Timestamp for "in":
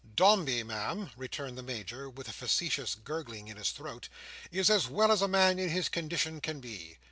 3.49-3.57, 5.59-5.69